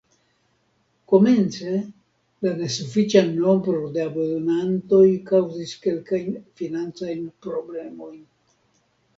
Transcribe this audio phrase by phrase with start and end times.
[1.11, 1.73] Komence
[2.45, 8.19] la nesufiĉa nombro de abonantoj kaŭzis kelkajn financajn problemojn.